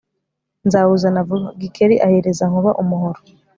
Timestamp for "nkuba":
2.49-2.71